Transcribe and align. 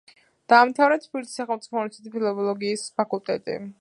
დაამთავრა 0.53 0.95
თბილისის 1.03 1.37
სახელმწიფო 1.41 1.77
უნივერსიტეტის 1.81 2.15
ფილოლოგიის 2.17 2.87
ფაკულტეტი. 3.03 3.61